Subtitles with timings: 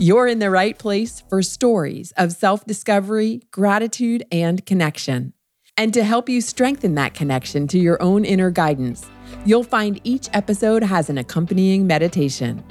[0.00, 5.34] You're in the right place for stories of self discovery, gratitude, and connection.
[5.76, 9.10] And to help you strengthen that connection to your own inner guidance,
[9.44, 12.64] you'll find each episode has an accompanying meditation.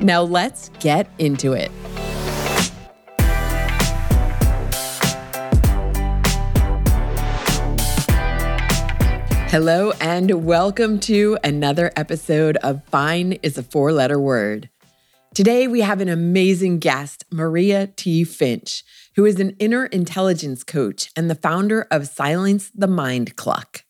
[0.00, 1.70] Now let's get into it.
[9.52, 14.68] Hello, and welcome to another episode of Fine is a Four Letter Word.
[15.34, 18.22] Today, we have an amazing guest, Maria T.
[18.22, 18.84] Finch,
[19.16, 23.84] who is an inner intelligence coach and the founder of Silence the Mind Cluck.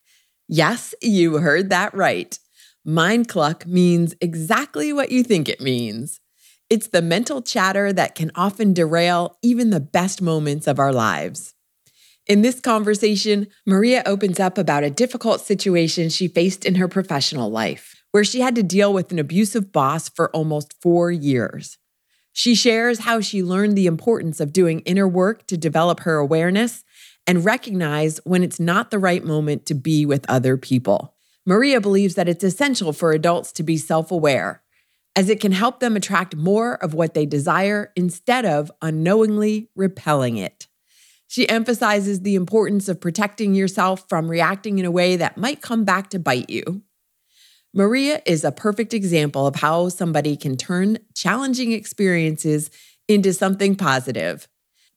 [0.46, 2.38] Yes, you heard that right.
[2.84, 6.20] Mind cluck means exactly what you think it means.
[6.70, 11.54] It's the mental chatter that can often derail even the best moments of our lives.
[12.28, 17.50] In this conversation, Maria opens up about a difficult situation she faced in her professional
[17.50, 21.78] life where she had to deal with an abusive boss for almost four years.
[22.32, 26.84] She shares how she learned the importance of doing inner work to develop her awareness
[27.26, 31.14] and recognize when it's not the right moment to be with other people.
[31.44, 34.62] Maria believes that it's essential for adults to be self aware,
[35.14, 40.36] as it can help them attract more of what they desire instead of unknowingly repelling
[40.36, 40.68] it.
[41.28, 45.84] She emphasizes the importance of protecting yourself from reacting in a way that might come
[45.84, 46.82] back to bite you.
[47.74, 52.70] Maria is a perfect example of how somebody can turn challenging experiences
[53.08, 54.46] into something positive.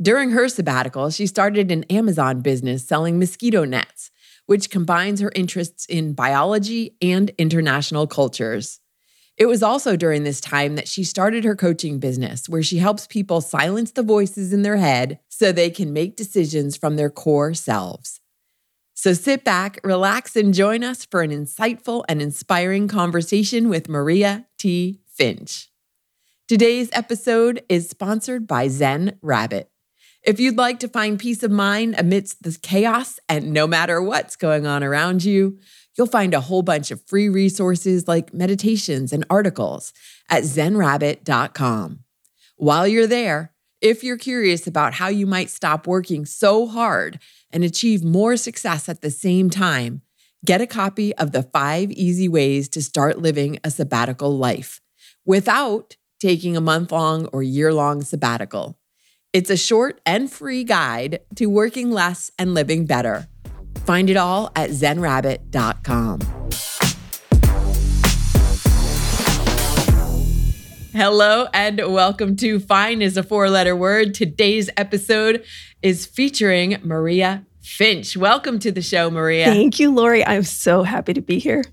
[0.02, 4.12] During her sabbatical, she started an Amazon business selling mosquito nets,
[4.46, 8.82] which combines her interests in biology and international cultures.
[9.38, 13.08] It was also during this time that she started her coaching business, where she helps
[13.08, 17.54] people silence the voices in their head so they can make decisions from their core
[17.54, 18.20] selves.
[18.98, 24.48] So sit back, relax, and join us for an insightful and inspiring conversation with Maria
[24.58, 25.02] T.
[25.06, 25.70] Finch.
[26.48, 29.70] Today's episode is sponsored by Zen Rabbit.
[30.24, 34.38] If you'd like to find peace of mind amidst the chaos and no matter what's
[34.38, 35.60] going on around you,
[35.98, 39.92] you'll find a whole bunch of free resources like meditations and articles
[40.30, 42.00] at zenrabbit.com.
[42.56, 43.55] While you're there,
[43.86, 47.20] if you're curious about how you might stop working so hard
[47.52, 50.02] and achieve more success at the same time,
[50.44, 54.82] get a copy of the five easy ways to start living a sabbatical life
[55.24, 58.76] without taking a month long or year long sabbatical.
[59.34, 63.28] It's a short and free guide to working less and living better.
[63.86, 66.22] Find it all at zenrabbit.com.
[70.96, 74.14] Hello and welcome to Fine is a four letter word.
[74.14, 75.44] Today's episode
[75.82, 78.16] is featuring Maria Finch.
[78.16, 79.44] Welcome to the show, Maria.
[79.44, 80.26] Thank you, Lori.
[80.26, 81.66] I'm so happy to be here.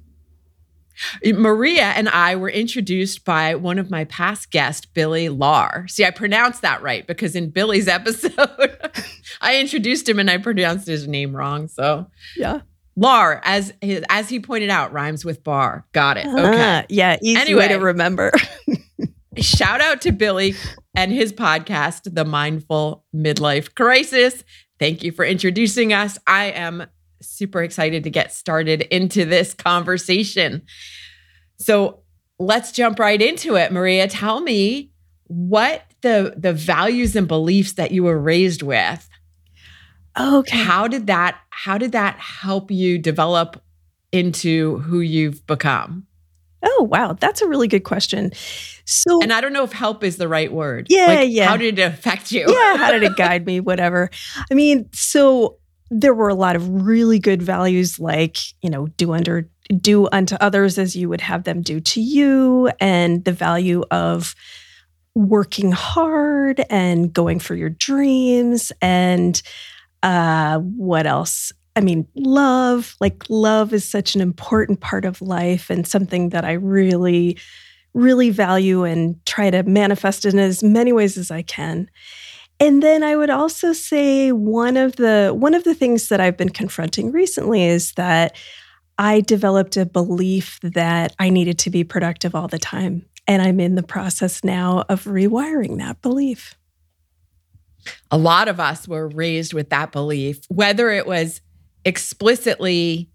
[1.25, 5.89] Maria and I were introduced by one of my past guests, Billy Lahr.
[5.89, 8.77] See, I pronounced that right because in Billy's episode,
[9.41, 11.69] I introduced him and I pronounced his name wrong.
[11.69, 12.63] So, yeah.
[12.99, 15.87] Lahr, as his, as he pointed out, rhymes with bar.
[15.93, 16.27] Got it.
[16.27, 16.79] Okay.
[16.79, 18.33] Uh, yeah, easy anyway, way to remember.
[19.43, 20.55] shout out to Billy
[20.95, 24.45] and his podcast, The Mindful Midlife Crisis.
[24.79, 26.19] Thank you for introducing us.
[26.27, 26.87] I am
[27.21, 30.63] super excited to get started into this conversation.
[31.57, 32.01] So
[32.39, 33.73] let's jump right into it.
[33.73, 34.91] Maria, tell me
[35.27, 39.09] what the the values and beliefs that you were raised with.
[40.19, 40.59] Okay.
[40.59, 43.63] How did that how did that help you develop
[44.11, 46.07] into who you've become?
[46.63, 47.17] Oh, wow.
[47.19, 48.33] That's a really good question.
[48.85, 50.87] So, and I don't know if help is the right word.
[50.89, 51.49] Yeah, like, yeah.
[51.49, 52.47] How did it affect you?
[52.49, 53.61] Yeah, how did it guide me?
[53.61, 54.11] Whatever.
[54.51, 55.59] I mean, so
[55.91, 59.49] there were a lot of really good values like, you know, do under
[59.81, 64.35] do unto others as you would have them do to you and the value of
[65.15, 69.43] working hard and going for your dreams and
[70.03, 75.71] uh what else I mean, love, like love is such an important part of life
[75.71, 77.39] and something that I really,
[77.95, 81.89] really value and try to manifest in as many ways as I can.
[82.61, 86.37] And then I would also say one of the one of the things that I've
[86.37, 88.37] been confronting recently is that
[88.99, 93.07] I developed a belief that I needed to be productive all the time.
[93.27, 96.55] And I'm in the process now of rewiring that belief.
[98.11, 101.41] A lot of us were raised with that belief, whether it was
[101.85, 103.11] explicitly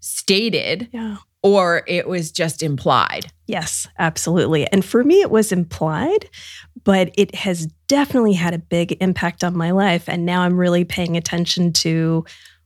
[0.00, 1.16] stated Yeah.
[1.42, 3.26] or it was just implied.
[3.46, 4.66] Yes, absolutely.
[4.70, 6.28] And for me, it was implied,
[6.84, 10.08] but it has definitely had a big impact on my life.
[10.08, 12.24] And now I'm really paying attention to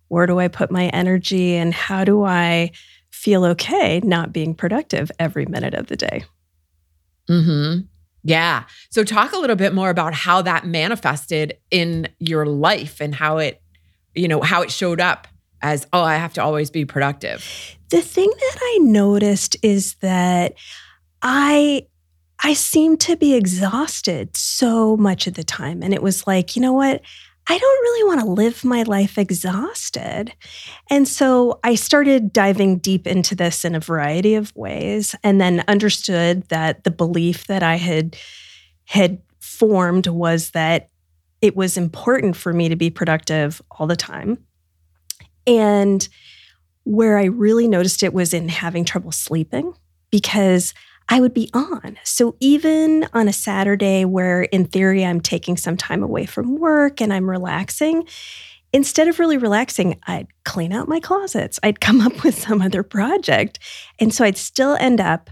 [0.08, 2.70] where do I put my energy and how do I
[3.10, 6.24] feel okay not being productive every minute of the day.
[7.28, 7.78] hmm
[8.22, 8.64] Yeah.
[8.90, 13.38] So talk a little bit more about how that manifested in your life and how
[13.38, 13.62] it,
[14.14, 15.26] you know, how it showed up
[15.64, 17.42] as, oh, I have to always be productive.
[17.88, 20.54] The thing that I noticed is that
[21.22, 21.86] I
[22.42, 26.60] I seemed to be exhausted so much of the time and it was like, you
[26.60, 27.00] know what?
[27.46, 30.34] I don't really want to live my life exhausted.
[30.90, 35.64] And so I started diving deep into this in a variety of ways and then
[35.68, 38.16] understood that the belief that I had
[38.84, 40.90] had formed was that
[41.40, 44.44] it was important for me to be productive all the time.
[45.46, 46.06] And
[46.84, 49.74] where I really noticed it was in having trouble sleeping
[50.10, 50.74] because
[51.08, 51.98] I would be on.
[52.02, 57.00] So even on a Saturday where in theory I'm taking some time away from work
[57.00, 58.06] and I'm relaxing,
[58.72, 61.60] instead of really relaxing, I'd clean out my closets.
[61.62, 63.58] I'd come up with some other project.
[63.98, 65.30] And so I'd still end up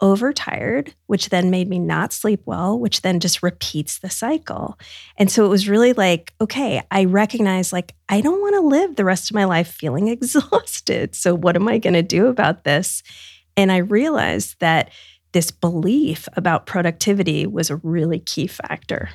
[0.00, 4.78] overtired, which then made me not sleep well, which then just repeats the cycle.
[5.16, 8.96] And so it was really like, okay, I recognize like I don't want to live
[8.96, 11.14] the rest of my life feeling exhausted.
[11.14, 13.02] So what am I going to do about this?
[13.56, 14.90] And I realized that
[15.32, 19.10] this belief about productivity was a really key factor.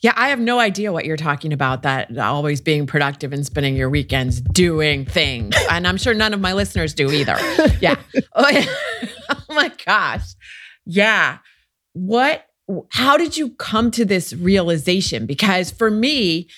[0.00, 3.74] Yeah, I have no idea what you're talking about that always being productive and spending
[3.74, 5.56] your weekends doing things.
[5.70, 7.36] and I'm sure none of my listeners do either.
[7.80, 7.96] Yeah.
[9.58, 10.34] My gosh.
[10.86, 11.38] Yeah.
[11.94, 12.46] What
[12.90, 15.26] how did you come to this realization?
[15.26, 16.48] Because for me,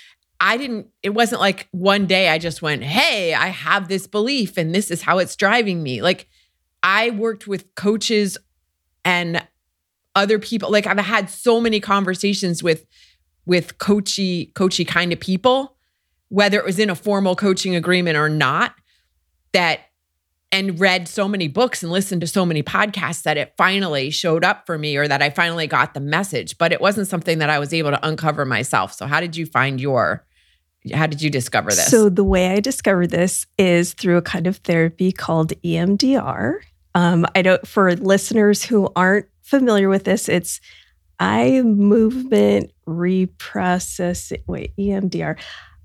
[0.40, 4.56] I didn't, it wasn't like one day I just went, hey, I have this belief
[4.56, 6.02] and this is how it's driving me.
[6.02, 6.28] Like
[6.82, 8.36] I worked with coaches
[9.04, 9.46] and
[10.14, 10.70] other people.
[10.70, 12.86] Like I've had so many conversations with
[13.46, 15.76] with coachy, coachy kind of people,
[16.28, 18.74] whether it was in a formal coaching agreement or not,
[19.52, 19.80] that
[20.52, 24.44] and read so many books and listened to so many podcasts that it finally showed
[24.44, 26.58] up for me or that I finally got the message.
[26.58, 28.92] But it wasn't something that I was able to uncover myself.
[28.92, 30.24] So how did you find your
[30.94, 31.88] how did you discover this?
[31.88, 36.60] So the way I discovered this is through a kind of therapy called EMDR.
[36.94, 40.60] Um, I don't for listeners who aren't familiar with this, it's
[41.20, 44.42] eye movement reprocessing.
[44.46, 45.38] Wait, EMDR.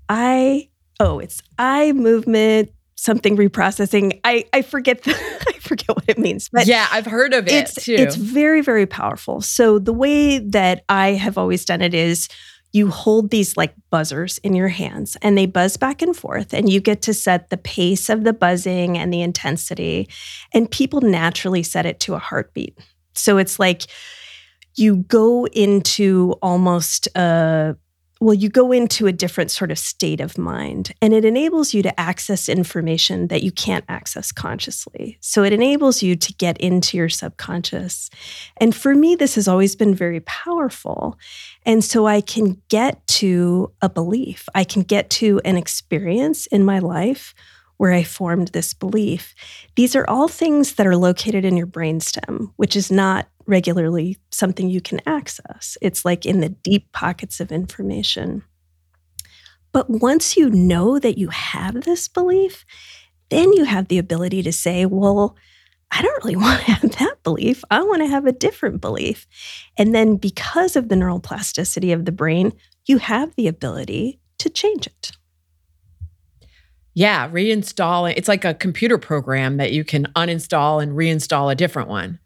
[0.08, 4.20] I oh, it's eye movement something reprocessing.
[4.24, 5.12] I I forget the,
[5.48, 6.48] I forget what it means.
[6.48, 7.94] But yeah, I've heard of it it's, too.
[7.94, 9.40] It's very very powerful.
[9.40, 12.28] So the way that I have always done it is
[12.72, 16.68] you hold these like buzzers in your hands and they buzz back and forth and
[16.68, 20.08] you get to set the pace of the buzzing and the intensity
[20.52, 22.78] and people naturally set it to a heartbeat.
[23.14, 23.84] So it's like
[24.74, 27.76] you go into almost a
[28.20, 31.82] well, you go into a different sort of state of mind, and it enables you
[31.82, 35.18] to access information that you can't access consciously.
[35.20, 38.08] So it enables you to get into your subconscious.
[38.56, 41.18] And for me, this has always been very powerful.
[41.66, 46.64] And so I can get to a belief, I can get to an experience in
[46.64, 47.34] my life
[47.76, 49.34] where I formed this belief.
[49.74, 54.68] These are all things that are located in your brainstem, which is not regularly something
[54.68, 55.76] you can access.
[55.80, 58.42] It's like in the deep pockets of information.
[59.72, 62.64] But once you know that you have this belief,
[63.30, 65.36] then you have the ability to say, well,
[65.90, 67.62] I don't really want to have that belief.
[67.70, 69.26] I want to have a different belief.
[69.76, 72.52] And then because of the neural plasticity of the brain,
[72.86, 75.12] you have the ability to change it.
[76.94, 78.14] Yeah, reinstalling.
[78.16, 82.18] It's like a computer program that you can uninstall and reinstall a different one.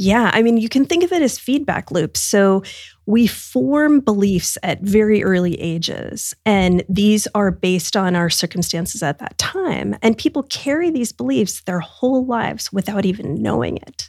[0.00, 2.20] Yeah, I mean, you can think of it as feedback loops.
[2.20, 2.62] So
[3.06, 9.18] we form beliefs at very early ages, and these are based on our circumstances at
[9.18, 9.96] that time.
[10.00, 14.08] And people carry these beliefs their whole lives without even knowing it.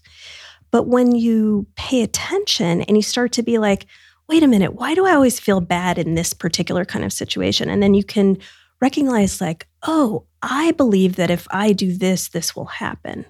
[0.69, 3.88] But when you pay attention and you start to be like,
[4.27, 7.67] wait a minute, why do I always feel bad in this particular kind of situation?
[7.67, 8.38] And then you can
[8.79, 13.25] recognize, like, oh, I believe that if I do this, this will happen.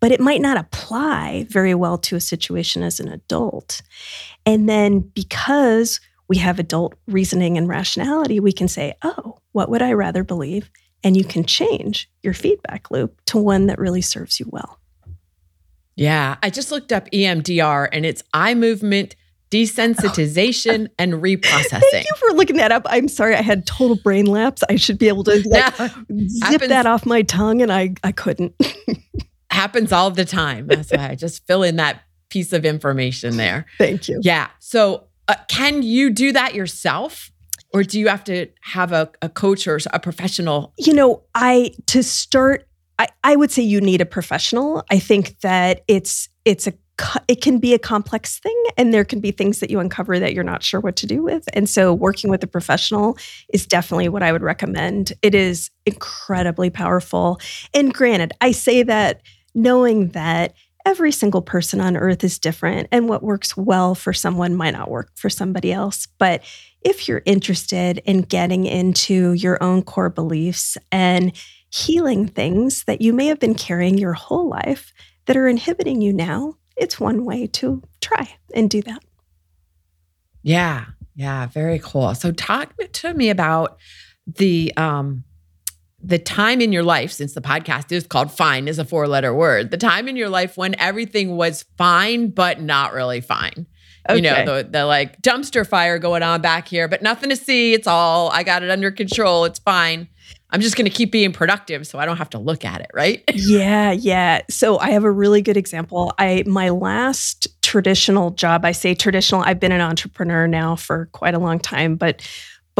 [0.00, 3.82] But it might not apply very well to a situation as an adult.
[4.46, 9.82] And then because we have adult reasoning and rationality, we can say, oh, what would
[9.82, 10.70] I rather believe?
[11.04, 14.78] And you can change your feedback loop to one that really serves you well.
[15.96, 16.36] Yeah.
[16.42, 19.16] I just looked up EMDR and it's eye movement
[19.50, 21.82] desensitization and reprocessing.
[21.90, 22.86] Thank you for looking that up.
[22.88, 24.62] I'm sorry, I had total brain lapse.
[24.68, 25.90] I should be able to like, zip
[26.42, 28.54] happens, that off my tongue, and I I couldn't.
[29.50, 30.66] happens all the time.
[30.66, 33.66] That's why I just fill in that piece of information there.
[33.78, 34.20] Thank you.
[34.22, 34.48] Yeah.
[34.58, 37.30] So, uh, can you do that yourself?
[37.72, 40.72] Or do you have to have a, a coach or a professional?
[40.76, 42.66] You know, I to start
[43.00, 44.84] I, I would say you need a professional.
[44.90, 46.74] I think that it's it's a
[47.28, 50.34] it can be a complex thing and there can be things that you uncover that
[50.34, 53.16] you're not sure what to do with and so working with a professional
[53.54, 57.40] is definitely what i would recommend it is incredibly powerful
[57.72, 59.22] and granted i say that
[59.54, 60.54] knowing that
[60.86, 64.90] every single person on earth is different and what works well for someone might not
[64.90, 66.42] work for somebody else but
[66.82, 71.32] if you're interested in getting into your own core beliefs and
[71.70, 74.92] healing things that you may have been carrying your whole life
[75.26, 79.02] that are inhibiting you now, it's one way to try and do that.
[80.42, 80.86] Yeah.
[81.14, 81.46] Yeah.
[81.46, 82.14] Very cool.
[82.14, 83.78] So talk to me about
[84.26, 85.24] the um
[86.02, 89.34] the time in your life since the podcast is called fine is a four letter
[89.34, 93.66] word the time in your life when everything was fine but not really fine
[94.08, 94.16] okay.
[94.16, 97.74] you know the, the like dumpster fire going on back here but nothing to see
[97.74, 100.08] it's all i got it under control it's fine
[100.52, 102.90] I'm just going to keep being productive so I don't have to look at it,
[102.92, 103.22] right?
[103.34, 104.42] yeah, yeah.
[104.50, 106.12] So I have a really good example.
[106.18, 111.34] I my last traditional job, I say traditional, I've been an entrepreneur now for quite
[111.34, 112.26] a long time, but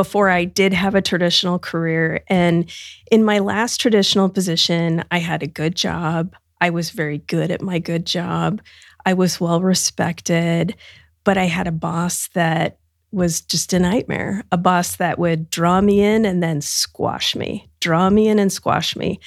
[0.00, 2.72] before I did have a traditional career and
[3.10, 6.34] in my last traditional position, I had a good job.
[6.58, 8.62] I was very good at my good job.
[9.04, 10.74] I was well respected,
[11.22, 12.78] but I had a boss that
[13.12, 14.42] was just a nightmare.
[14.50, 18.50] A boss that would draw me in and then squash me, draw me in and
[18.50, 19.20] squash me.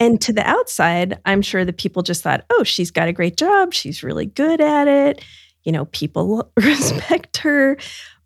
[0.00, 3.36] And to the outside, I'm sure the people just thought, oh, she's got a great
[3.36, 3.74] job.
[3.74, 5.22] She's really good at it.
[5.64, 7.76] You know, people respect her.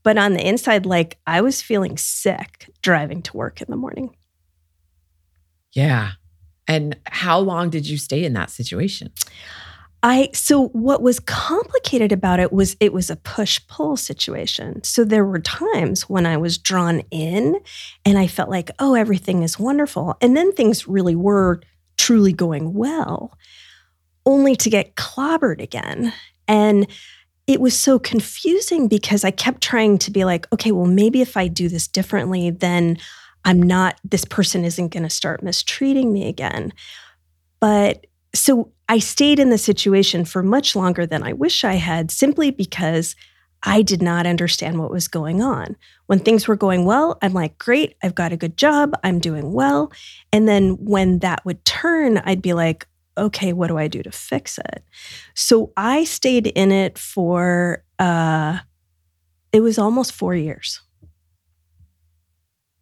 [0.08, 4.16] But on the inside, like I was feeling sick driving to work in the morning.
[5.72, 6.12] Yeah.
[6.66, 9.12] And how long did you stay in that situation?
[10.02, 14.82] I so what was complicated about it was it was a push pull situation.
[14.82, 17.60] So there were times when I was drawn in
[18.06, 20.16] and I felt like, oh, everything is wonderful.
[20.22, 21.60] And then things really were
[21.98, 23.36] truly going well,
[24.24, 26.14] only to get clobbered again.
[26.46, 26.86] And
[27.48, 31.34] it was so confusing because I kept trying to be like, okay, well, maybe if
[31.34, 32.98] I do this differently, then
[33.46, 36.74] I'm not, this person isn't going to start mistreating me again.
[37.58, 42.10] But so I stayed in the situation for much longer than I wish I had
[42.10, 43.16] simply because
[43.62, 45.74] I did not understand what was going on.
[46.06, 49.54] When things were going well, I'm like, great, I've got a good job, I'm doing
[49.54, 49.90] well.
[50.32, 52.86] And then when that would turn, I'd be like,
[53.18, 54.82] okay, what do I do to fix it?
[55.34, 58.58] So I stayed in it for, uh,
[59.52, 60.80] it was almost four years.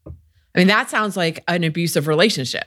[0.06, 2.64] I mean, that sounds like an abusive relationship.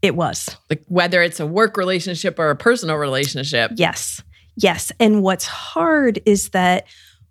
[0.00, 0.48] It was.
[0.70, 3.72] Like whether it's a work relationship or a personal relationship.
[3.74, 4.22] Yes.
[4.56, 4.92] Yes.
[4.98, 6.86] And what's hard is that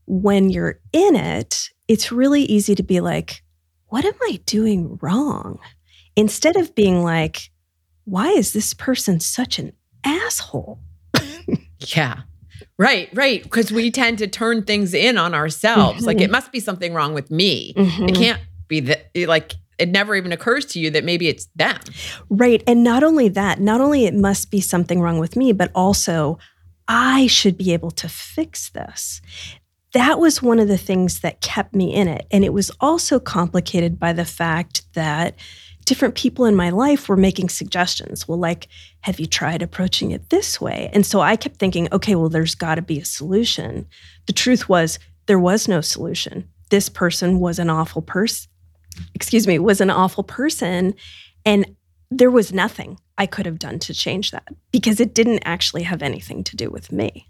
[0.06, 3.44] when you're in it, it's really easy to be like,
[3.88, 5.60] what am I doing wrong?
[6.16, 7.50] Instead of being like,
[8.08, 9.74] why is this person such an
[10.06, 10.80] asshole?
[11.80, 12.22] yeah.
[12.78, 13.44] Right, right.
[13.44, 15.98] Because we tend to turn things in on ourselves.
[15.98, 16.06] Mm-hmm.
[16.06, 16.32] Like it mm-hmm.
[16.32, 17.74] must be something wrong with me.
[17.74, 18.06] Mm-hmm.
[18.06, 21.80] It can't be that like it never even occurs to you that maybe it's them.
[22.30, 22.64] Right.
[22.66, 26.40] And not only that, not only it must be something wrong with me, but also
[26.88, 29.22] I should be able to fix this.
[29.92, 32.26] That was one of the things that kept me in it.
[32.32, 35.36] And it was also complicated by the fact that
[35.88, 38.28] different people in my life were making suggestions.
[38.28, 38.68] Well, like,
[39.02, 40.90] have you tried approaching it this way?
[40.94, 43.88] And so I kept thinking, okay, well, there's got to be a solution.
[44.28, 46.48] The truth was, there was no solution.
[46.70, 48.50] This person was an awful person
[49.14, 50.94] excuse me, was an awful person.
[51.46, 51.76] And
[52.10, 56.02] there was nothing I could have done to change that because it didn't actually have
[56.02, 57.30] anything to do with me.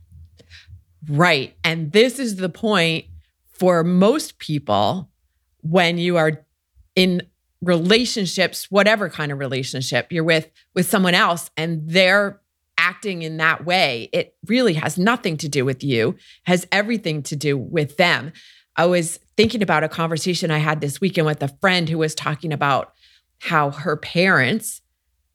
[1.09, 1.55] Right.
[1.63, 3.05] And this is the point
[3.53, 5.09] for most people
[5.61, 6.45] when you are
[6.95, 7.21] in
[7.61, 12.39] relationships, whatever kind of relationship you're with with someone else and they're
[12.77, 17.35] acting in that way, it really has nothing to do with you, has everything to
[17.35, 18.31] do with them.
[18.75, 22.13] I was thinking about a conversation I had this weekend with a friend who was
[22.13, 22.93] talking about
[23.39, 24.81] how her parents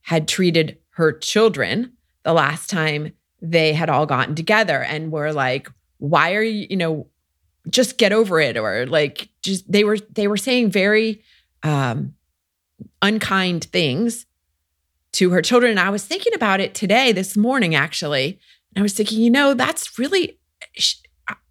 [0.02, 5.68] had treated her children the last time they had all gotten together and were like,
[5.98, 7.08] why are you, you know,
[7.70, 11.22] just get over it or like just they were they were saying very
[11.62, 12.14] um
[13.00, 14.26] unkind things
[15.12, 18.40] to her children and I was thinking about it today this morning actually
[18.74, 20.38] and I was thinking you know that's really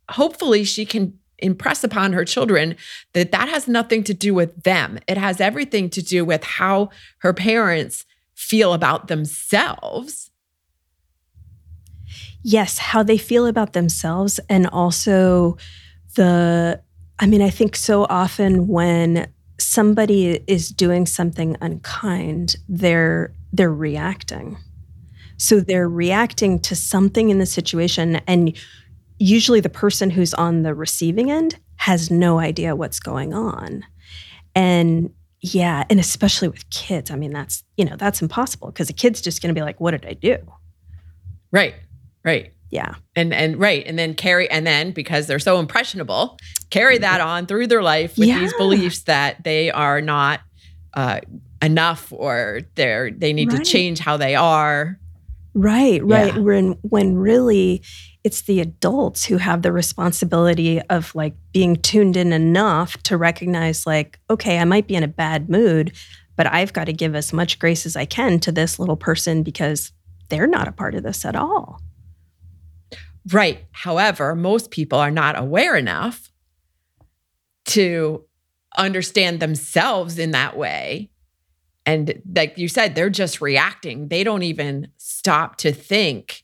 [0.09, 2.75] hopefully she can impress upon her children
[3.13, 4.99] that that has nothing to do with them.
[5.07, 6.89] It has everything to do with how
[7.19, 10.29] her parents feel about themselves.
[12.43, 15.57] Yes, how they feel about themselves and also
[16.15, 16.81] the
[17.19, 19.31] I mean, I think so often when
[19.71, 24.57] somebody is doing something unkind, they're they're reacting.
[25.37, 28.55] So they're reacting to something in the situation and
[29.17, 33.83] usually the person who's on the receiving end has no idea what's going on.
[34.55, 38.93] And yeah, and especially with kids, I mean that's, you know, that's impossible because a
[38.93, 40.37] kid's just going to be like what did I do?
[41.51, 41.75] Right.
[42.23, 42.53] Right.
[42.71, 42.95] Yeah.
[43.15, 43.85] And and right.
[43.85, 48.17] And then carry and then because they're so impressionable, carry that on through their life
[48.17, 48.39] with Yeah.
[48.39, 50.39] these beliefs that they are not
[50.93, 51.19] uh
[51.61, 54.97] enough or they're they need to change how they are.
[55.53, 56.33] Right, right.
[56.33, 56.39] Yeah.
[56.39, 57.83] When when really
[58.23, 63.85] it's the adults who have the responsibility of like being tuned in enough to recognize
[63.85, 65.91] like, okay, I might be in a bad mood,
[66.37, 69.43] but I've got to give as much grace as I can to this little person
[69.43, 69.91] because
[70.29, 71.81] they're not a part of this at all.
[73.29, 73.65] Right.
[73.71, 76.31] However, most people are not aware enough
[77.65, 78.25] to
[78.77, 81.09] understand themselves in that way.
[81.85, 84.07] And like you said, they're just reacting.
[84.07, 86.43] They don't even stop to think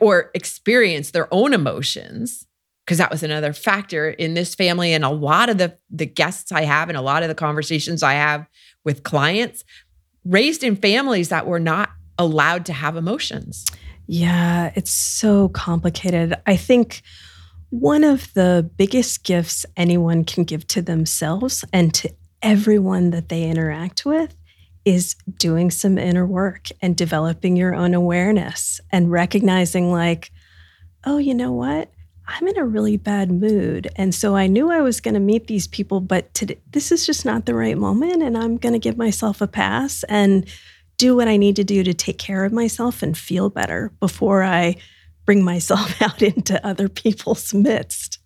[0.00, 2.46] or experience their own emotions.
[2.84, 4.92] Because that was another factor in this family.
[4.92, 8.02] And a lot of the, the guests I have and a lot of the conversations
[8.02, 8.46] I have
[8.84, 9.62] with clients
[10.24, 13.64] raised in families that were not allowed to have emotions.
[14.06, 16.34] Yeah, it's so complicated.
[16.46, 17.02] I think
[17.70, 23.44] one of the biggest gifts anyone can give to themselves and to everyone that they
[23.44, 24.36] interact with
[24.84, 30.32] is doing some inner work and developing your own awareness and recognizing, like,
[31.06, 31.90] oh, you know what?
[32.26, 33.88] I'm in a really bad mood.
[33.96, 37.06] And so I knew I was going to meet these people, but today, this is
[37.06, 38.22] just not the right moment.
[38.22, 40.46] And I'm going to give myself a pass and
[41.02, 44.44] do what I need to do to take care of myself and feel better before
[44.44, 44.76] I
[45.26, 48.20] bring myself out into other people's midst.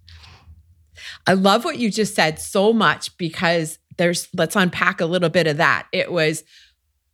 [1.27, 5.47] I love what you just said so much because there's, let's unpack a little bit
[5.47, 5.87] of that.
[5.91, 6.45] It was,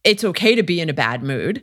[0.03, 1.63] it's okay to be in a bad mood.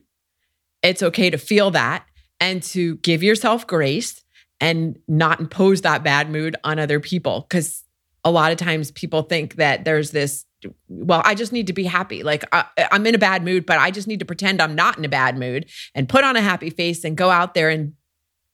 [0.81, 2.05] It's okay to feel that
[2.39, 4.23] and to give yourself grace
[4.61, 7.47] and not impose that bad mood on other people.
[7.49, 7.83] Cause
[8.23, 10.45] a lot of times people think that there's this,
[10.87, 12.23] well, I just need to be happy.
[12.23, 14.97] Like I, I'm in a bad mood, but I just need to pretend I'm not
[14.97, 17.93] in a bad mood and put on a happy face and go out there and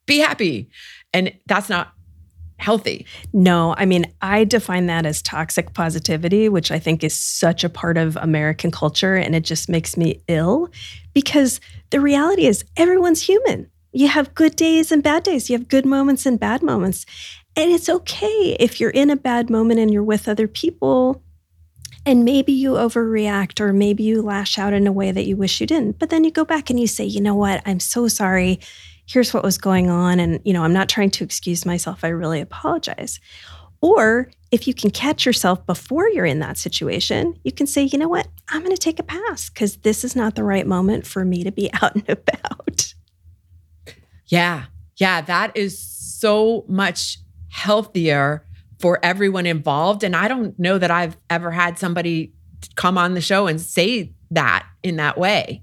[0.05, 0.69] be happy.
[1.13, 1.93] And that's not
[2.57, 3.05] healthy.
[3.33, 7.69] No, I mean, I define that as toxic positivity, which I think is such a
[7.69, 9.15] part of American culture.
[9.15, 10.69] And it just makes me ill
[11.13, 13.69] because the reality is everyone's human.
[13.91, 17.05] You have good days and bad days, you have good moments and bad moments.
[17.57, 21.23] And it's okay if you're in a bad moment and you're with other people
[22.05, 25.59] and maybe you overreact or maybe you lash out in a way that you wish
[25.59, 25.97] you didn't.
[25.97, 27.61] But then you go back and you say, you know what?
[27.65, 28.59] I'm so sorry.
[29.07, 30.19] Here's what was going on.
[30.19, 32.03] And, you know, I'm not trying to excuse myself.
[32.03, 33.19] I really apologize.
[33.81, 37.97] Or if you can catch yourself before you're in that situation, you can say, you
[37.97, 38.27] know what?
[38.49, 41.43] I'm going to take a pass because this is not the right moment for me
[41.43, 42.93] to be out and about.
[44.27, 44.65] Yeah.
[44.97, 45.21] Yeah.
[45.21, 48.45] That is so much healthier
[48.79, 50.03] for everyone involved.
[50.03, 52.33] And I don't know that I've ever had somebody
[52.75, 55.61] come on the show and say that in that way.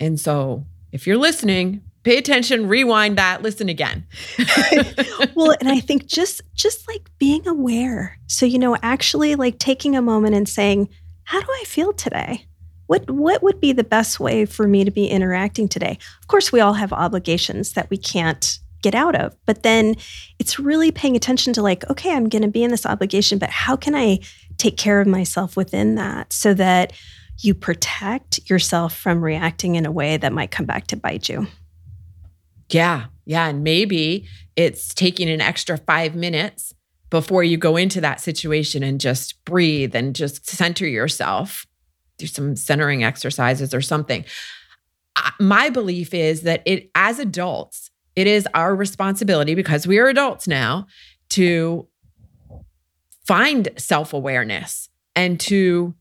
[0.00, 4.06] And so if you're listening, pay attention, rewind that, listen again.
[5.34, 8.18] well, and I think just just like being aware.
[8.26, 10.88] So, you know, actually like taking a moment and saying,
[11.24, 12.46] how do I feel today?
[12.86, 15.98] What what would be the best way for me to be interacting today?
[16.20, 19.36] Of course, we all have obligations that we can't get out of.
[19.46, 19.94] But then
[20.38, 23.50] it's really paying attention to like, okay, I'm going to be in this obligation, but
[23.50, 24.20] how can I
[24.56, 26.92] take care of myself within that so that
[27.40, 31.46] you protect yourself from reacting in a way that might come back to bite you?
[32.70, 33.06] Yeah.
[33.24, 33.46] Yeah.
[33.48, 36.74] And maybe it's taking an extra five minutes
[37.10, 41.66] before you go into that situation and just breathe and just center yourself.
[42.18, 44.24] Do some centering exercises or something.
[45.38, 50.48] My belief is that it, as adults, it is our responsibility because we are adults
[50.48, 50.88] now
[51.28, 51.86] to
[53.28, 55.94] find self awareness and to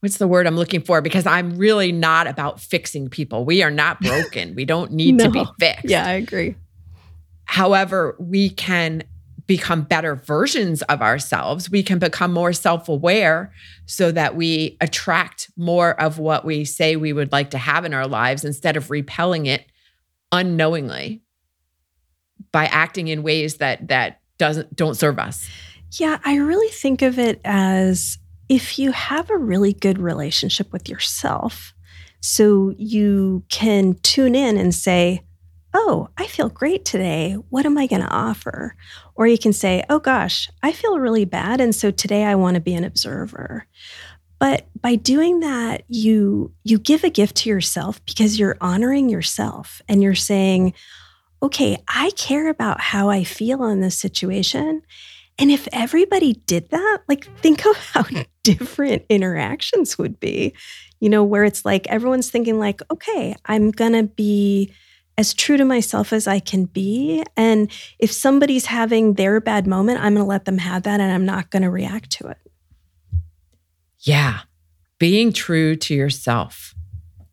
[0.00, 1.00] what's the word I'm looking for?
[1.00, 3.44] Because I'm really not about fixing people.
[3.44, 4.56] We are not broken.
[4.56, 5.84] we don't need to be fixed.
[5.84, 6.56] Yeah, I agree.
[7.44, 9.04] However, we can
[9.46, 11.70] become better versions of ourselves.
[11.70, 13.52] We can become more self aware
[13.84, 17.94] so that we attract more of what we say we would like to have in
[17.94, 19.64] our lives instead of repelling it
[20.32, 21.22] unknowingly.
[22.52, 25.48] by acting in ways that that doesn't don't serve us.
[25.92, 30.88] Yeah, I really think of it as if you have a really good relationship with
[30.88, 31.74] yourself,
[32.20, 35.22] so you can tune in and say,
[35.74, 37.34] Oh, I feel great today.
[37.50, 38.74] What am I going to offer?
[39.14, 41.60] Or you can say, Oh gosh, I feel really bad.
[41.60, 43.66] And so today I want to be an observer.
[44.38, 49.80] But by doing that, you you give a gift to yourself because you're honoring yourself
[49.88, 50.74] and you're saying,
[51.42, 54.82] okay, I care about how I feel in this situation.
[55.38, 58.04] And if everybody did that, like think of how
[58.42, 60.54] different interactions would be,
[61.00, 64.72] you know, where it's like everyone's thinking, like, okay, I'm to be
[65.18, 67.24] as true to myself as I can be.
[67.36, 71.12] And if somebody's having their bad moment, I'm going to let them have that and
[71.12, 72.38] I'm not going to react to it.
[74.00, 74.40] Yeah.
[74.98, 76.74] Being true to yourself.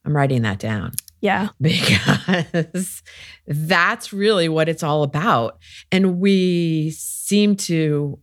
[0.06, 0.94] I'm writing that down.
[1.22, 1.50] Yeah.
[1.62, 3.02] Because
[3.48, 5.58] that's really what it's all about.
[5.92, 8.20] And we seem to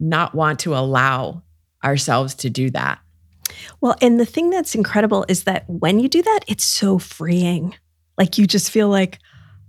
[0.00, 1.42] not want to allow
[1.84, 2.98] ourselves to do that.
[3.80, 7.74] Well, and the thing that's incredible is that when you do that, it's so freeing.
[8.18, 9.18] Like you just feel like,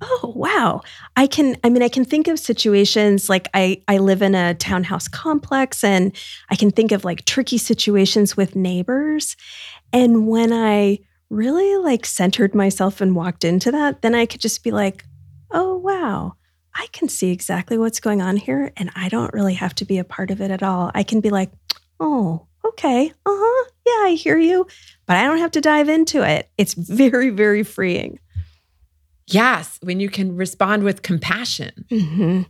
[0.01, 0.81] oh wow
[1.15, 4.53] i can i mean i can think of situations like i i live in a
[4.55, 6.15] townhouse complex and
[6.49, 9.35] i can think of like tricky situations with neighbors
[9.93, 10.97] and when i
[11.31, 15.05] really like centered myself and walked into that, then I could just be like,
[15.49, 16.35] oh, wow,
[16.75, 18.71] I can see exactly what's going on here.
[18.77, 20.91] And I don't really have to be a part of it at all.
[20.93, 21.51] I can be like,
[21.99, 24.67] oh, okay, uh huh, yeah, I hear you,
[25.07, 26.49] but I don't have to dive into it.
[26.57, 28.19] It's very, very freeing.
[29.34, 31.86] Yes, when you can respond with compassion.
[31.89, 32.41] Mm-hmm.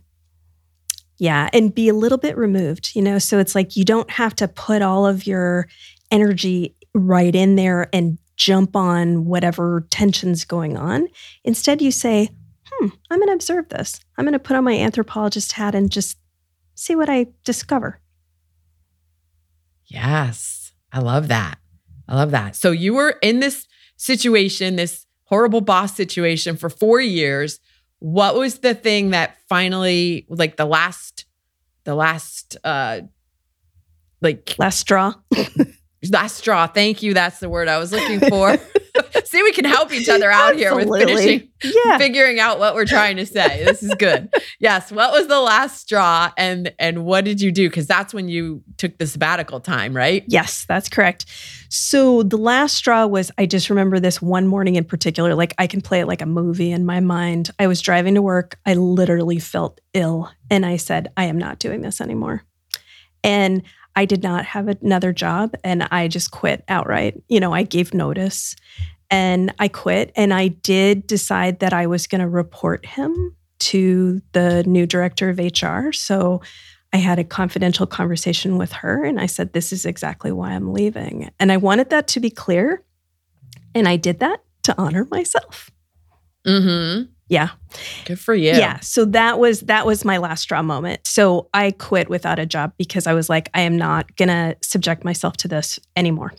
[1.18, 3.18] Yeah, and be a little bit removed, you know?
[3.18, 5.68] So it's like you don't have to put all of your
[6.10, 11.06] energy right in there and jump on whatever tension's going on.
[11.44, 12.28] Instead, you say,
[12.70, 14.00] hmm, I'm going to observe this.
[14.16, 16.18] I'm going to put on my anthropologist hat and just
[16.74, 18.00] see what I discover.
[19.86, 21.58] Yes, I love that.
[22.08, 22.56] I love that.
[22.56, 23.66] So you were in this
[23.96, 27.58] situation, this horrible boss situation for four years.
[28.00, 31.24] What was the thing that finally, like the last,
[31.84, 33.00] the last, uh,
[34.20, 35.14] like last straw?
[36.10, 36.66] Last straw.
[36.66, 37.14] Thank you.
[37.14, 38.58] That's the word I was looking for.
[39.24, 41.96] See, we can help each other out here with finishing, yeah.
[41.96, 43.64] figuring out what we're trying to say.
[43.64, 44.32] This is good.
[44.58, 44.92] yes.
[44.92, 47.68] What was the last straw, and and what did you do?
[47.68, 50.24] Because that's when you took the sabbatical time, right?
[50.26, 51.24] Yes, that's correct.
[51.70, 55.34] So the last straw was I just remember this one morning in particular.
[55.34, 57.50] Like I can play it like a movie in my mind.
[57.58, 58.58] I was driving to work.
[58.66, 62.44] I literally felt ill, and I said, I am not doing this anymore.
[63.24, 63.62] And
[63.94, 67.22] I did not have another job and I just quit outright.
[67.28, 68.56] You know, I gave notice
[69.10, 70.12] and I quit.
[70.16, 75.28] And I did decide that I was going to report him to the new director
[75.28, 75.92] of HR.
[75.92, 76.40] So
[76.92, 80.72] I had a confidential conversation with her and I said, This is exactly why I'm
[80.72, 81.30] leaving.
[81.38, 82.82] And I wanted that to be clear.
[83.74, 85.70] And I did that to honor myself.
[86.46, 87.10] Mm-hmm.
[87.32, 87.48] Yeah.
[88.04, 88.50] Good for you.
[88.50, 88.78] Yeah.
[88.80, 91.00] So that was that was my last straw moment.
[91.06, 95.02] So I quit without a job because I was like, I am not gonna subject
[95.02, 96.34] myself to this anymore.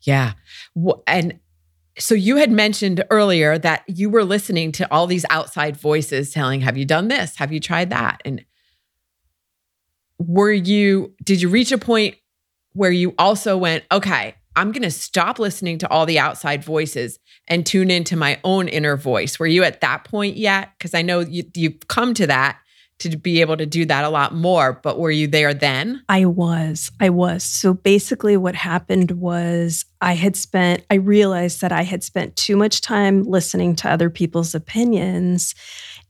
[0.00, 0.32] Yeah.
[1.06, 1.38] And
[1.98, 6.62] so you had mentioned earlier that you were listening to all these outside voices telling,
[6.62, 7.36] have you done this?
[7.36, 8.22] Have you tried that?
[8.24, 8.42] And
[10.18, 12.16] were you, did you reach a point
[12.72, 17.18] where you also went, okay, I'm going to stop listening to all the outside voices
[17.48, 19.38] and tune into my own inner voice.
[19.38, 20.70] Were you at that point yet?
[20.78, 22.58] Because I know you, you've come to that
[23.10, 26.02] to be able to do that a lot more, but were you there then?
[26.08, 26.90] I was.
[27.00, 27.42] I was.
[27.42, 32.56] So basically, what happened was I had spent, I realized that I had spent too
[32.56, 35.54] much time listening to other people's opinions.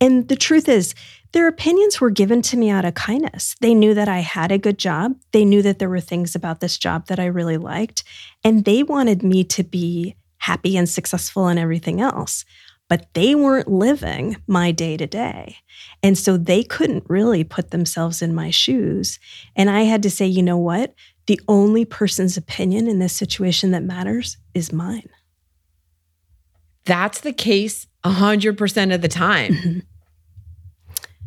[0.02, 0.96] And the truth is,
[1.30, 3.54] their opinions were given to me out of kindness.
[3.60, 5.14] They knew that I had a good job.
[5.30, 8.02] They knew that there were things about this job that I really liked.
[8.42, 12.44] And they wanted me to be happy and successful and everything else.
[12.88, 15.58] But they weren't living my day to day.
[16.02, 19.20] And so they couldn't really put themselves in my shoes.
[19.54, 20.94] And I had to say, you know what?
[21.26, 25.08] The only person's opinion in this situation that matters is mine.
[26.84, 29.52] That's the case 100% of the time.
[29.52, 29.78] Mm-hmm.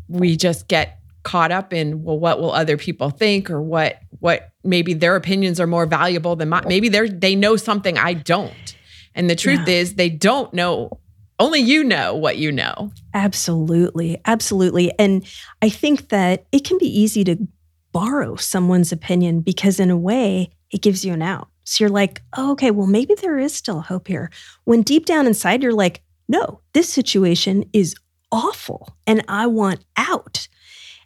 [0.07, 4.51] We just get caught up in well what will other people think or what what
[4.63, 8.77] maybe their opinions are more valuable than mine maybe they're they know something i don't.
[9.15, 9.73] And the truth yeah.
[9.73, 10.99] is they don't know
[11.37, 12.91] only you know what you know.
[13.13, 14.21] Absolutely.
[14.25, 14.97] Absolutely.
[14.99, 15.25] And
[15.61, 17.47] i think that it can be easy to
[17.91, 21.49] borrow someone's opinion because in a way it gives you an out.
[21.63, 24.29] So you're like oh, okay well maybe there is still hope here.
[24.65, 27.95] When deep down inside you're like no, this situation is
[28.35, 30.47] awful and I want out.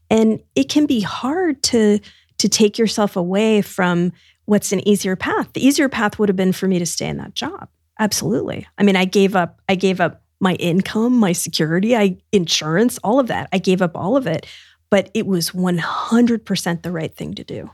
[0.10, 2.00] And it can be hard to
[2.40, 4.12] to take yourself away from
[4.46, 5.54] what's an easier path.
[5.54, 7.70] The easier path would have been for me to stay in that job.
[8.00, 8.66] Absolutely.
[8.78, 13.20] I mean, I gave up I gave up my income, my security, I insurance, all
[13.20, 13.50] of that.
[13.54, 14.48] I gave up all of it,
[14.90, 17.70] but it was 100% the right thing to do.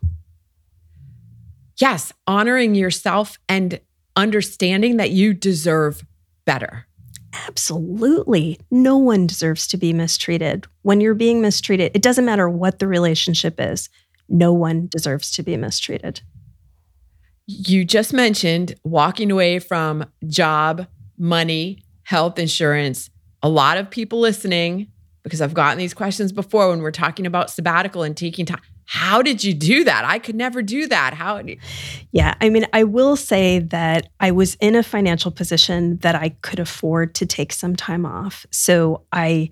[1.79, 3.79] Yes, honoring yourself and
[4.15, 6.03] understanding that you deserve
[6.45, 6.87] better.
[7.47, 8.59] Absolutely.
[8.71, 10.67] No one deserves to be mistreated.
[10.83, 13.89] When you're being mistreated, it doesn't matter what the relationship is,
[14.29, 16.21] no one deserves to be mistreated.
[17.47, 23.09] You just mentioned walking away from job, money, health insurance.
[23.43, 24.87] A lot of people listening,
[25.23, 28.61] because I've gotten these questions before when we're talking about sabbatical and taking time.
[28.85, 30.05] How did you do that?
[30.05, 31.13] I could never do that.
[31.15, 31.41] How?
[32.11, 36.29] Yeah, I mean, I will say that I was in a financial position that I
[36.41, 38.45] could afford to take some time off.
[38.51, 39.49] So I,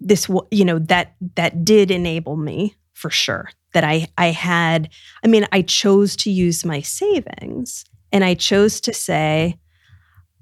[0.00, 3.48] this, you know, that that did enable me for sure.
[3.74, 4.88] That I I had.
[5.24, 9.56] I mean, I chose to use my savings, and I chose to say,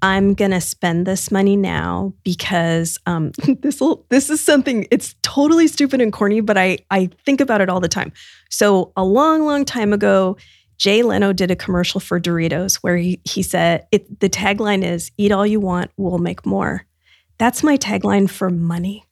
[0.03, 5.67] I'm gonna spend this money now because um, this will this is something it's totally
[5.67, 8.11] stupid and corny, but I I think about it all the time.
[8.49, 10.35] So a long, long time ago,
[10.77, 15.09] Jay Leno did a commercial for Doritos where he he said it, the tagline is
[15.17, 16.85] "Eat all you want, we'll make more."
[17.37, 19.05] That's my tagline for money.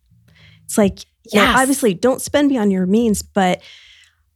[0.66, 1.00] It's like,
[1.32, 3.62] yeah, obviously, don't spend beyond your means, but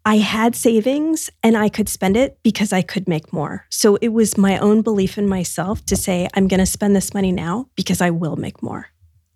[0.07, 3.65] I had savings and I could spend it because I could make more.
[3.71, 7.15] So it was my own belief in myself to say, I'm going to spend this
[7.15, 8.87] money now because I will make more.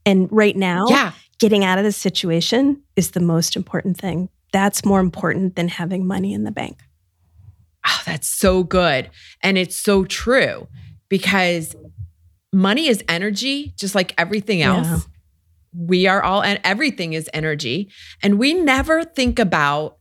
[0.05, 1.13] And right now, yeah.
[1.39, 4.29] getting out of this situation is the most important thing.
[4.53, 6.79] That's more important than having money in the bank.
[7.87, 9.09] Oh, that's so good.
[9.41, 10.67] And it's so true
[11.09, 11.75] because
[12.53, 14.87] money is energy, just like everything else.
[14.87, 14.99] Yeah.
[15.75, 17.91] We are all, and everything is energy.
[18.21, 19.98] And we never think about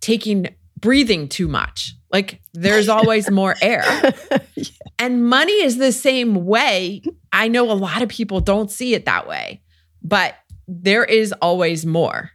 [0.00, 1.94] taking breathing too much.
[2.12, 3.84] Like there's always more air.
[4.54, 4.64] yeah.
[4.98, 7.02] And money is the same way.
[7.32, 9.62] I know a lot of people don't see it that way,
[10.02, 10.34] but
[10.66, 12.30] there is always more.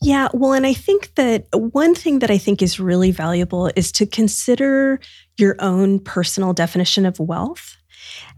[0.00, 3.90] Yeah, well, and I think that one thing that I think is really valuable is
[3.92, 5.00] to consider
[5.36, 7.76] your own personal definition of wealth.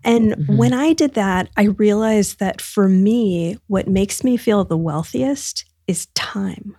[0.03, 0.57] And mm-hmm.
[0.57, 5.65] when I did that, I realized that for me, what makes me feel the wealthiest
[5.87, 6.77] is time.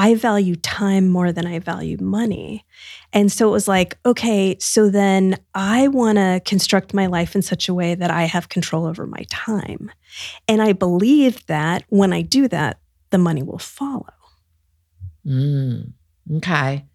[0.00, 2.64] I value time more than I value money.
[3.12, 7.42] And so it was like, okay, so then I want to construct my life in
[7.42, 9.90] such a way that I have control over my time.
[10.48, 14.06] And I believe that when I do that, the money will follow.
[15.26, 15.92] Mm,
[16.36, 16.86] okay.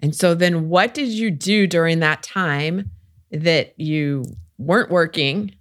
[0.00, 2.92] And so then what did you do during that time
[3.32, 4.22] that you
[4.58, 5.56] weren't working?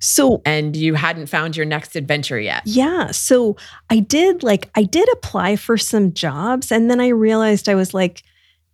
[0.00, 2.62] So, and you hadn't found your next adventure yet.
[2.64, 3.10] Yeah.
[3.10, 3.56] So,
[3.90, 6.72] I did like, I did apply for some jobs.
[6.72, 8.22] And then I realized I was like,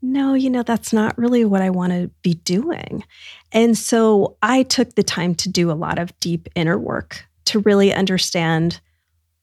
[0.03, 3.03] no, you know, that's not really what I want to be doing.
[3.53, 7.61] And so I took the time to do a lot of deep inner work to
[7.61, 8.81] really understand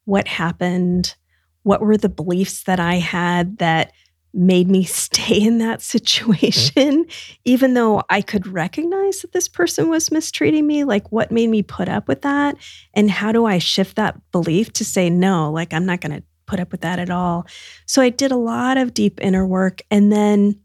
[0.05, 1.15] what happened,
[1.63, 3.91] what were the beliefs that I had that
[4.33, 5.97] made me stay in that mm-hmm.
[5.97, 7.05] situation,
[7.45, 10.83] even though I could recognize that this person was mistreating me.
[10.83, 12.57] Like, what made me put up with that?
[12.93, 16.23] And how do I shift that belief to say, no, like, I'm not going to
[16.45, 17.47] put up with that at all?
[17.85, 19.81] So I did a lot of deep inner work.
[19.91, 20.59] And then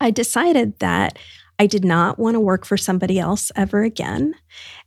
[0.00, 1.18] I decided that
[1.58, 4.34] I did not want to work for somebody else ever again.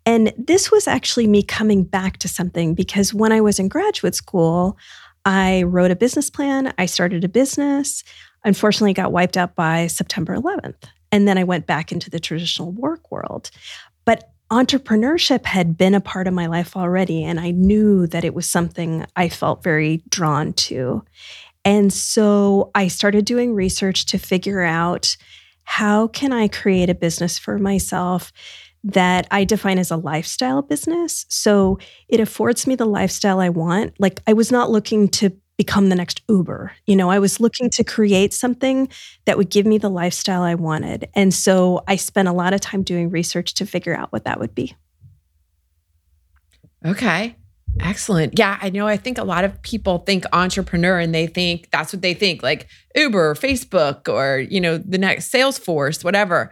[0.06, 4.16] And this was actually me coming back to something because when I was in graduate
[4.16, 4.78] school,
[5.26, 6.74] I wrote a business plan.
[6.78, 8.04] I started a business.
[8.44, 10.84] Unfortunately, got wiped out by September 11th.
[11.12, 13.50] And then I went back into the traditional work world.
[14.06, 17.24] But entrepreneurship had been a part of my life already.
[17.24, 21.04] And I knew that it was something I felt very drawn to.
[21.64, 25.18] And so I started doing research to figure out
[25.64, 28.32] how can I create a business for myself
[28.86, 31.26] that I define as a lifestyle business.
[31.28, 33.96] So it affords me the lifestyle I want.
[34.00, 36.72] Like I was not looking to become the next Uber.
[36.86, 38.88] You know, I was looking to create something
[39.26, 41.10] that would give me the lifestyle I wanted.
[41.16, 44.40] And so I spent a lot of time doing research to figure out what that
[44.40, 44.76] would be.
[46.86, 47.36] Okay.
[47.80, 48.38] Excellent.
[48.38, 48.88] Yeah, I know.
[48.88, 52.44] I think a lot of people think entrepreneur and they think that's what they think
[52.44, 56.52] like Uber, or Facebook, or, you know, the next Salesforce, whatever.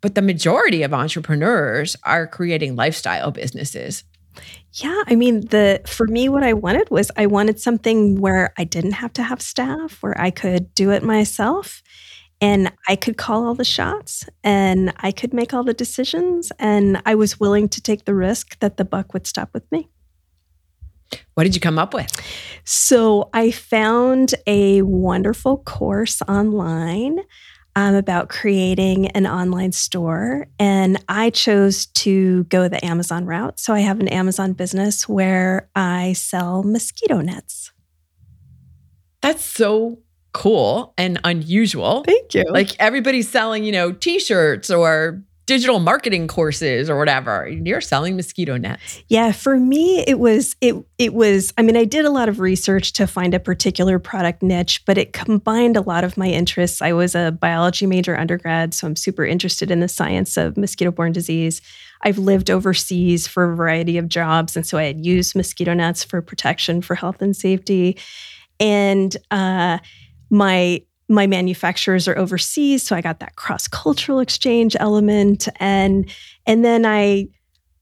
[0.00, 4.04] But the majority of entrepreneurs are creating lifestyle businesses.
[4.74, 8.64] Yeah, I mean, the for me what I wanted was I wanted something where I
[8.64, 11.82] didn't have to have staff, where I could do it myself.
[12.42, 16.50] And I could call all the shots and I could make all the decisions.
[16.58, 19.90] And I was willing to take the risk that the buck would stop with me.
[21.34, 22.10] What did you come up with?
[22.64, 27.18] So I found a wonderful course online
[27.76, 30.46] um, about creating an online store.
[30.58, 33.58] And I chose to go the Amazon route.
[33.60, 37.72] So I have an Amazon business where I sell mosquito nets.
[39.22, 39.98] That's so
[40.32, 42.04] cool and unusual.
[42.04, 42.44] Thank you.
[42.48, 47.48] Like everybody's selling, you know, t shirts or digital marketing courses or whatever.
[47.48, 49.02] You're selling mosquito nets.
[49.08, 52.38] Yeah, for me it was it it was I mean I did a lot of
[52.38, 56.80] research to find a particular product niche, but it combined a lot of my interests.
[56.80, 61.10] I was a biology major undergrad, so I'm super interested in the science of mosquito-borne
[61.10, 61.60] disease.
[62.02, 66.04] I've lived overseas for a variety of jobs and so I had used mosquito nets
[66.04, 67.98] for protection for health and safety.
[68.60, 69.78] And uh
[70.30, 76.08] my my manufacturers are overseas so i got that cross cultural exchange element and
[76.46, 77.26] and then i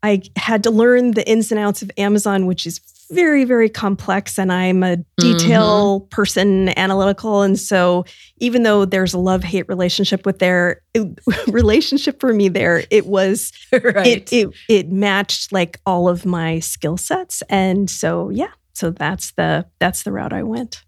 [0.03, 4.39] i had to learn the ins and outs of amazon which is very very complex
[4.39, 6.09] and i'm a detail mm-hmm.
[6.09, 8.05] person analytical and so
[8.39, 10.83] even though there's a love hate relationship with their
[11.49, 14.07] relationship for me there it was right.
[14.07, 19.33] it, it it matched like all of my skill sets and so yeah so that's
[19.33, 20.83] the that's the route i went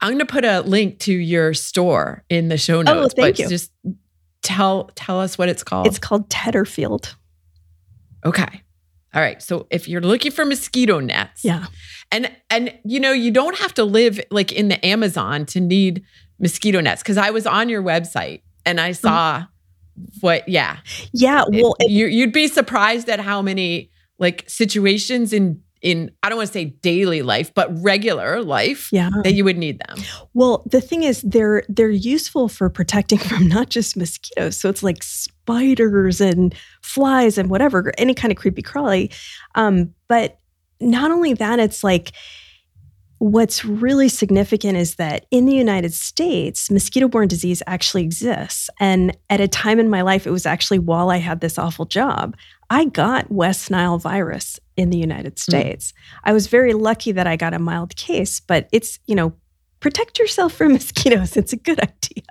[0.00, 3.14] I'm going to put a link to your store in the show oh, notes.
[3.18, 3.48] Oh, thank you.
[3.48, 3.72] Just
[4.42, 5.86] tell tell us what it's called.
[5.86, 7.14] It's called Tetterfield.
[8.24, 8.62] Okay.
[9.12, 9.42] All right.
[9.42, 11.66] So if you're looking for mosquito nets, yeah,
[12.12, 16.04] and and you know you don't have to live like in the Amazon to need
[16.38, 20.04] mosquito nets because I was on your website and I saw mm-hmm.
[20.20, 20.48] what.
[20.48, 20.78] Yeah,
[21.12, 21.44] yeah.
[21.48, 26.36] Well, it, you, you'd be surprised at how many like situations in in I don't
[26.36, 29.10] want to say daily life, but regular life yeah.
[29.24, 29.98] that you would need them.
[30.34, 34.56] Well, the thing is they're they're useful for protecting from not just mosquitoes.
[34.56, 39.10] So it's like spiders and flies and whatever, any kind of creepy crawly.
[39.54, 40.38] Um, but
[40.80, 42.12] not only that, it's like
[43.20, 48.70] what's really significant is that in the United States, mosquito borne disease actually exists.
[48.80, 51.84] And at a time in my life, it was actually while I had this awful
[51.84, 52.34] job.
[52.70, 55.50] I got West Nile virus in the United hmm.
[55.50, 55.92] States.
[55.92, 56.20] Mm.
[56.24, 59.34] I was very lucky that I got a mild case, but it's, you know,
[59.80, 61.36] protect yourself from mosquitoes.
[61.36, 62.24] It's a good idea.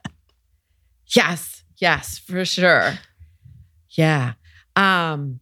[1.15, 2.97] Yes, yes, for sure.
[3.91, 4.34] Yeah.
[4.75, 5.39] Um,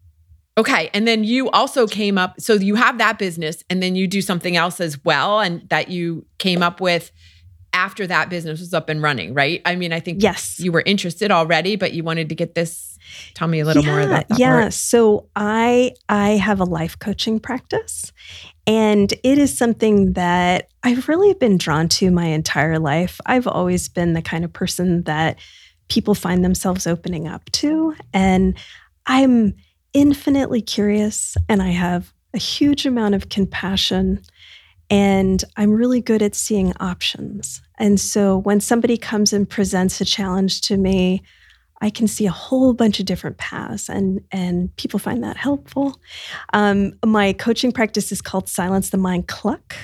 [0.58, 0.90] okay.
[0.94, 4.22] And then you also came up, so you have that business and then you do
[4.22, 7.12] something else as well, and that you came up with
[7.74, 9.62] after that business was up and running, right?
[9.66, 12.98] I mean, I think yes, you were interested already, but you wanted to get this.
[13.36, 14.40] Tell me a little yeah, more about that.
[14.40, 14.62] Yeah.
[14.62, 14.74] Part.
[14.74, 18.12] So I I have a life coaching practice,
[18.66, 23.22] and it is something that I've really been drawn to my entire life.
[23.26, 25.38] I've always been the kind of person that
[25.88, 28.58] people find themselves opening up to, and
[29.06, 29.54] I'm
[29.98, 34.22] infinitely curious, and I have a huge amount of compassion
[34.90, 37.62] and I'm really good at seeing options.
[37.78, 41.24] And so when somebody comes and presents a challenge to me,
[41.82, 46.00] I can see a whole bunch of different paths, and and people find that helpful.
[46.54, 49.76] Um, my coaching practice is called Silence the Mind Cluck.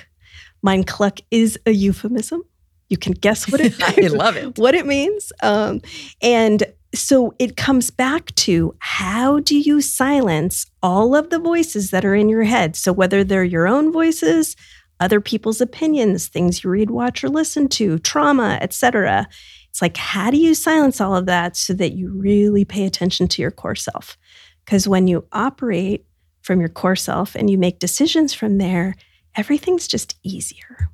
[0.64, 2.42] Mind cluck is a euphemism.
[2.90, 3.76] You can guess what it.
[3.82, 4.58] I love it.
[4.58, 5.82] What it means, um,
[6.22, 12.06] and so it comes back to how do you silence all of the voices that
[12.06, 12.76] are in your head?
[12.76, 14.56] So whether they're your own voices,
[15.00, 19.28] other people's opinions, things you read, watch, or listen to, trauma, etc.
[19.70, 23.28] It's like, how do you silence all of that so that you really pay attention
[23.30, 24.18] to your core self?
[24.64, 26.06] Because when you operate
[26.42, 28.96] from your core self and you make decisions from there,
[29.36, 30.90] everything's just easier.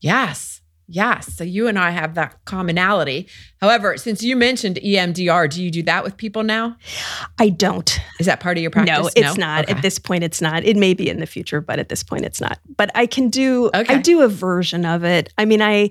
[0.00, 0.60] Yes.
[0.88, 1.34] Yes.
[1.34, 3.28] So you and I have that commonality.
[3.60, 6.76] However, since you mentioned EMDR, do you do that with people now?
[7.38, 8.00] I don't.
[8.20, 8.96] Is that part of your practice?
[8.96, 9.46] No, it's no?
[9.46, 9.64] not.
[9.64, 9.74] Okay.
[9.74, 10.64] At this point, it's not.
[10.64, 12.58] It may be in the future, but at this point, it's not.
[12.76, 13.70] But I can do.
[13.74, 13.94] Okay.
[13.94, 15.32] I do a version of it.
[15.36, 15.90] I mean, I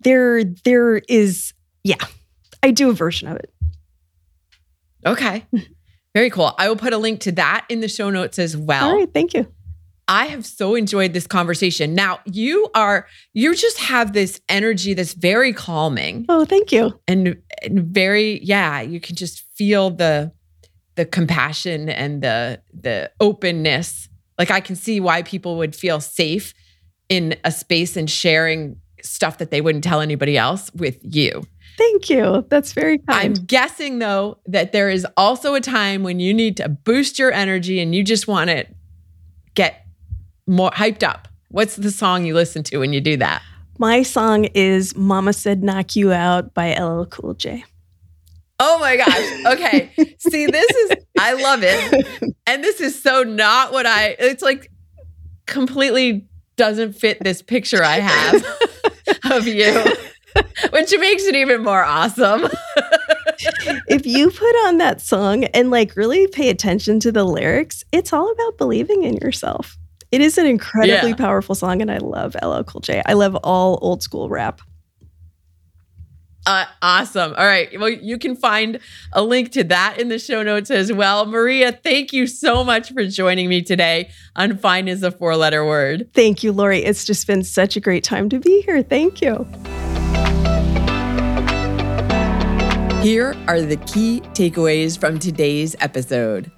[0.00, 2.04] there there is yeah,
[2.62, 3.52] I do a version of it.
[5.06, 5.46] Okay.
[5.52, 5.72] Mm-hmm.
[6.14, 6.52] Very cool.
[6.58, 8.88] I will put a link to that in the show notes as well.
[8.88, 9.12] All right.
[9.12, 9.46] Thank you.
[10.12, 11.94] I have so enjoyed this conversation.
[11.94, 16.26] Now, you are, you just have this energy that's very calming.
[16.28, 17.00] Oh, thank you.
[17.08, 20.30] And, and very, yeah, you can just feel the,
[20.96, 24.10] the compassion and the, the openness.
[24.38, 26.52] Like I can see why people would feel safe
[27.08, 31.42] in a space and sharing stuff that they wouldn't tell anybody else with you.
[31.78, 32.44] Thank you.
[32.50, 33.38] That's very kind.
[33.38, 37.32] I'm guessing though that there is also a time when you need to boost your
[37.32, 38.66] energy and you just want to
[39.54, 39.78] get
[40.46, 41.28] more hyped up?
[41.48, 43.42] What's the song you listen to when you do that?
[43.78, 47.64] My song is Mama Said Knock You Out by LL Cool J.
[48.58, 49.54] Oh my gosh.
[49.54, 49.90] Okay.
[50.18, 52.34] See, this is, I love it.
[52.46, 54.70] And this is so not what I, it's like
[55.46, 56.26] completely
[56.56, 58.44] doesn't fit this picture I have
[59.32, 59.82] of you,
[60.70, 62.48] which makes it even more awesome.
[63.88, 68.12] if you put on that song and like really pay attention to the lyrics, it's
[68.12, 69.76] all about believing in yourself.
[70.12, 71.16] It is an incredibly yeah.
[71.16, 73.02] powerful song, and I love LL Cool J.
[73.06, 74.60] I love all old school rap.
[76.44, 77.32] Uh, awesome.
[77.38, 77.68] All right.
[77.78, 78.80] Well, you can find
[79.12, 81.24] a link to that in the show notes as well.
[81.24, 85.64] Maria, thank you so much for joining me today on Fine is a Four Letter
[85.64, 86.10] Word.
[86.12, 86.84] Thank you, Lori.
[86.84, 88.82] It's just been such a great time to be here.
[88.82, 89.46] Thank you.
[93.02, 96.50] Here are the key takeaways from today's episode.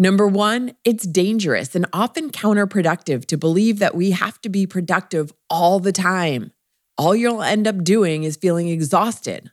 [0.00, 5.30] Number one, it's dangerous and often counterproductive to believe that we have to be productive
[5.50, 6.52] all the time.
[6.96, 9.50] All you'll end up doing is feeling exhausted.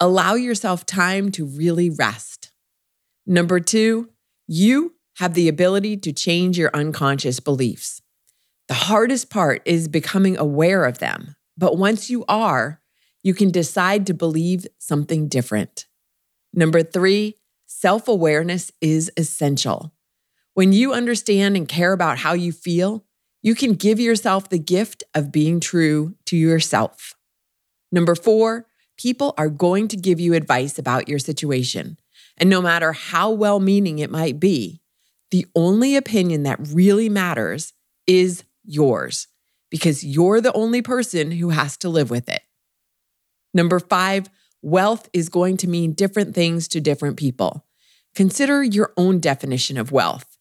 [0.00, 2.52] Allow yourself time to really rest.
[3.26, 4.08] Number two,
[4.48, 8.00] you have the ability to change your unconscious beliefs.
[8.68, 11.36] The hardest part is becoming aware of them.
[11.58, 12.80] But once you are,
[13.22, 15.86] you can decide to believe something different.
[16.54, 17.36] Number three,
[17.82, 19.92] Self awareness is essential.
[20.54, 23.04] When you understand and care about how you feel,
[23.42, 27.16] you can give yourself the gift of being true to yourself.
[27.90, 31.98] Number four, people are going to give you advice about your situation.
[32.38, 34.80] And no matter how well meaning it might be,
[35.32, 37.72] the only opinion that really matters
[38.06, 39.26] is yours
[39.72, 42.42] because you're the only person who has to live with it.
[43.52, 44.28] Number five,
[44.62, 47.66] wealth is going to mean different things to different people.
[48.14, 50.36] Consider your own definition of wealth.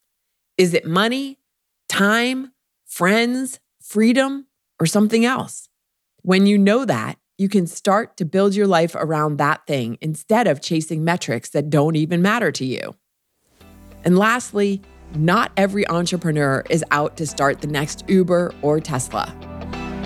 [0.58, 1.40] Is it money,
[1.88, 2.52] time,
[2.86, 4.48] friends, freedom,
[4.80, 5.70] or something else?
[6.22, 10.48] When you know that, you can start to build your life around that thing instead
[10.48, 12.94] of chasing metrics that don't even matter to you.
[14.04, 14.82] And lastly,
[15.16, 19.34] not every entrepreneur is out to start the next Uber or Tesla.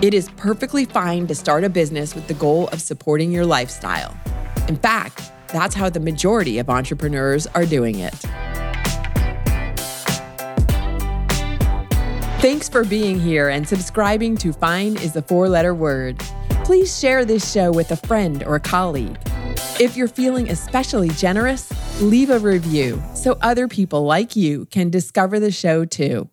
[0.03, 4.15] It is perfectly fine to start a business with the goal of supporting your lifestyle.
[4.67, 8.15] In fact, that's how the majority of entrepreneurs are doing it.
[12.41, 16.19] Thanks for being here and subscribing to Fine is a four letter word.
[16.63, 19.17] Please share this show with a friend or a colleague.
[19.79, 21.71] If you're feeling especially generous,
[22.01, 26.29] leave a review so other people like you can discover the show too.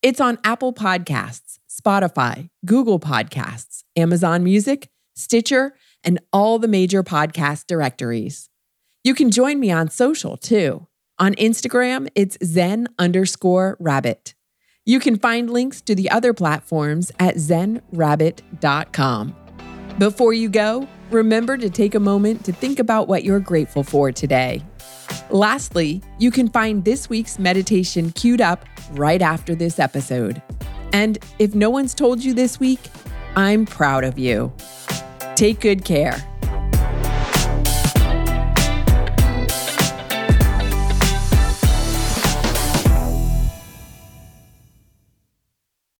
[0.00, 5.74] It's on Apple Podcasts, Spotify, Google Podcasts, Amazon Music, Stitcher,
[6.04, 8.48] and all the major podcast directories.
[9.04, 10.86] You can join me on social too.
[11.18, 14.34] On Instagram, it's zen underscore rabbit.
[14.84, 19.36] You can find links to the other platforms at zenrabbit.com.
[19.98, 24.10] Before you go, remember to take a moment to think about what you're grateful for
[24.10, 24.62] today.
[25.30, 30.42] Lastly, you can find this week's meditation queued up right after this episode.
[30.92, 32.80] And if no one's told you this week,
[33.36, 34.52] I'm proud of you.
[35.34, 36.31] Take good care.